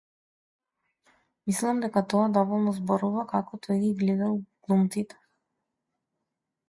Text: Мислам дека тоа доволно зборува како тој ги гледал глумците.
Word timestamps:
Мислам 1.51 1.81
дека 1.83 2.03
тоа 2.13 2.31
доволно 2.37 2.73
зборува 2.77 3.27
како 3.35 3.61
тој 3.67 3.83
ги 3.85 3.93
гледал 4.03 4.35
глумците. 4.41 5.21